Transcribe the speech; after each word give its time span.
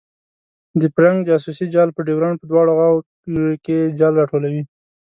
د 0.79 0.81
فرنګ 0.93 1.17
جاسوسي 1.29 1.65
جال 1.73 1.89
په 1.93 2.01
ډیورنډ 2.07 2.35
په 2.39 2.45
دواړو 2.51 2.71
غاړو 2.79 2.97
کې 3.65 3.77
جال 3.99 4.13
راټولوي. 4.21 4.63